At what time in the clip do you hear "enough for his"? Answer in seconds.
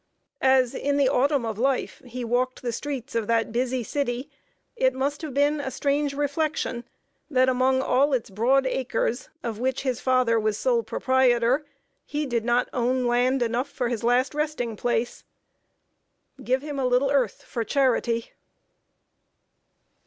13.43-14.03